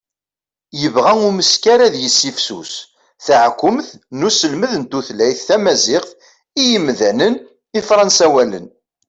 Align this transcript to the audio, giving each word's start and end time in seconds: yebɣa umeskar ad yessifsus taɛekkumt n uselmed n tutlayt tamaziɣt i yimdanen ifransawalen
yebɣa 0.79 1.13
umeskar 1.27 1.79
ad 1.87 1.95
yessifsus 1.97 2.73
taɛekkumt 3.25 3.89
n 4.17 4.19
uselmed 4.27 4.71
n 4.81 4.83
tutlayt 4.91 5.39
tamaziɣt 5.49 6.09
i 6.61 6.63
yimdanen 6.69 7.35
ifransawalen 7.79 8.67